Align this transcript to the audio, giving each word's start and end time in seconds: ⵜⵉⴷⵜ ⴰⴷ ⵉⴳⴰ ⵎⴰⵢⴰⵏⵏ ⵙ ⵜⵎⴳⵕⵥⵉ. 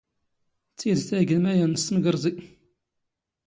ⵜⵉⴷⵜ 0.77 1.09
ⴰⴷ 1.17 1.19
ⵉⴳⴰ 1.23 1.35
ⵎⴰⵢⴰⵏⵏ 1.37 1.73
ⵙ 1.81 1.85
ⵜⵎⴳⵕⵥⵉ. 1.87 2.33